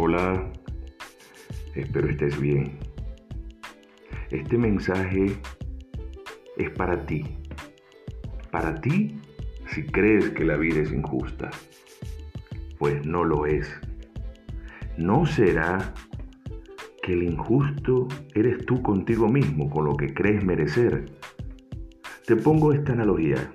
[0.00, 0.48] Hola,
[1.74, 2.78] espero estés bien.
[4.30, 5.36] Este mensaje
[6.56, 7.24] es para ti.
[8.52, 9.20] Para ti
[9.66, 11.50] si crees que la vida es injusta.
[12.78, 13.68] Pues no lo es.
[14.96, 15.92] ¿No será
[17.02, 21.06] que el injusto eres tú contigo mismo con lo que crees merecer?
[22.24, 23.50] Te pongo esta analogía.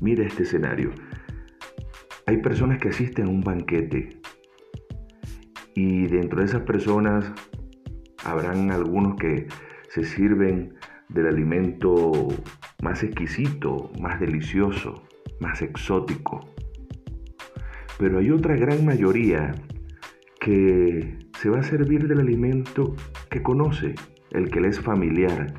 [0.00, 0.90] Mira este escenario.
[2.24, 4.19] Hay personas que asisten a un banquete
[5.74, 7.32] y dentro de esas personas
[8.24, 9.46] habrán algunos que
[9.88, 10.74] se sirven
[11.08, 12.28] del alimento
[12.82, 15.02] más exquisito, más delicioso,
[15.40, 16.40] más exótico.
[17.98, 19.52] Pero hay otra gran mayoría
[20.40, 22.94] que se va a servir del alimento
[23.30, 23.94] que conoce,
[24.30, 25.52] el que le es familiar,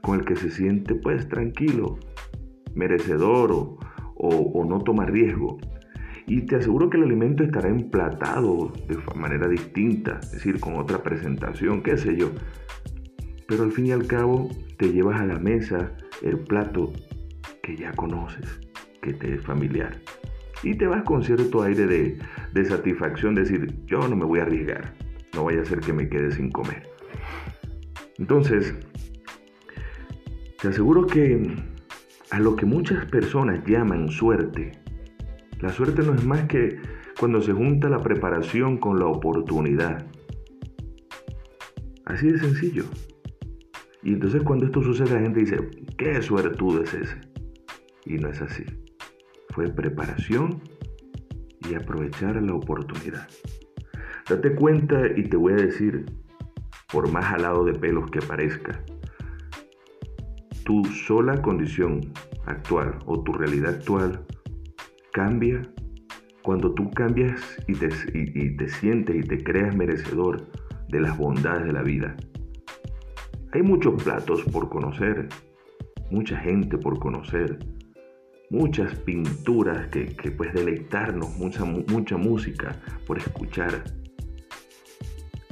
[0.00, 1.98] con el que se siente pues tranquilo,
[2.74, 3.76] merecedor o,
[4.14, 5.58] o no toma riesgo.
[6.26, 11.02] Y te aseguro que el alimento estará emplatado de manera distinta, es decir, con otra
[11.02, 12.30] presentación, qué sé yo.
[13.46, 16.92] Pero al fin y al cabo te llevas a la mesa el plato
[17.62, 18.60] que ya conoces,
[19.02, 20.00] que te es familiar.
[20.64, 22.18] Y te vas con cierto aire de,
[22.52, 24.94] de satisfacción, decir, yo no me voy a arriesgar,
[25.32, 26.88] no vaya a ser que me quede sin comer.
[28.18, 28.74] Entonces,
[30.60, 31.54] te aseguro que
[32.30, 34.72] a lo que muchas personas llaman suerte,
[35.60, 36.78] la suerte no es más que
[37.18, 40.06] cuando se junta la preparación con la oportunidad.
[42.04, 42.84] Así de sencillo.
[44.02, 45.56] Y entonces cuando esto sucede la gente dice,
[45.96, 47.20] ¿qué suertudo es ese?
[48.04, 48.64] Y no es así.
[49.50, 50.60] Fue preparación
[51.68, 53.26] y aprovechar la oportunidad.
[54.28, 56.04] Date cuenta y te voy a decir,
[56.92, 58.84] por más alado de pelos que parezca,
[60.64, 62.00] tu sola condición
[62.44, 64.24] actual o tu realidad actual
[65.16, 65.62] cambia
[66.42, 70.46] cuando tú cambias y te, te sientes y te creas merecedor
[70.90, 72.14] de las bondades de la vida.
[73.52, 75.26] Hay muchos platos por conocer,
[76.10, 77.58] mucha gente por conocer,
[78.50, 83.84] muchas pinturas que, que pues deleitarnos, mucha, mucha música por escuchar.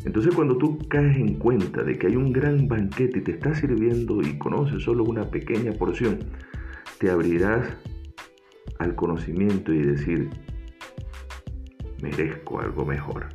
[0.04, 3.54] Entonces cuando tú caes en cuenta de que hay un gran banquete y te está
[3.54, 6.18] sirviendo y conoces solo una pequeña porción,
[6.98, 7.78] te abrirás
[8.84, 10.30] al conocimiento y decir,
[12.02, 13.26] merezco algo mejor.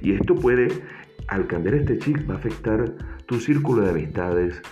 [0.00, 0.68] Y esto puede,
[1.26, 2.94] al cambiar este chip, va a afectar
[3.26, 4.62] tu círculo de amistades.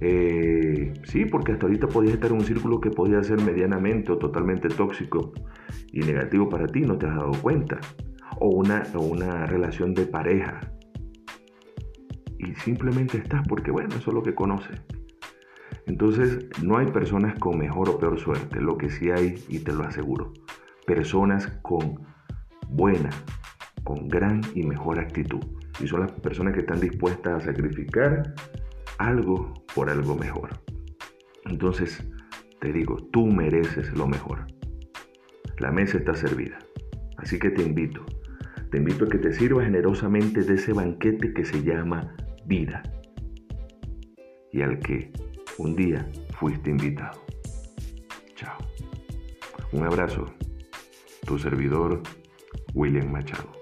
[0.00, 4.18] Eh, sí, porque hasta ahorita podías estar en un círculo que podía ser medianamente o
[4.18, 5.32] totalmente tóxico
[5.92, 7.80] y negativo para ti, no te has dado cuenta.
[8.40, 10.60] O una, o una relación de pareja.
[12.38, 14.80] Y simplemente estás porque, bueno, eso es lo que conoces.
[15.88, 19.72] Entonces, no hay personas con mejor o peor suerte, lo que sí hay, y te
[19.72, 20.34] lo aseguro,
[20.86, 22.00] personas con
[22.68, 23.08] buena,
[23.84, 25.40] con gran y mejor actitud.
[25.80, 28.34] Y son las personas que están dispuestas a sacrificar
[28.98, 30.50] algo por algo mejor.
[31.46, 32.06] Entonces,
[32.60, 34.46] te digo, tú mereces lo mejor.
[35.58, 36.58] La mesa está servida.
[37.16, 38.04] Así que te invito,
[38.70, 42.82] te invito a que te sirvas generosamente de ese banquete que se llama vida
[44.52, 45.10] y al que
[45.58, 46.08] un día
[46.38, 47.20] fuiste invitado.
[48.34, 48.58] Chao.
[49.72, 50.26] Un abrazo.
[51.26, 52.02] Tu servidor,
[52.74, 53.57] William Machado.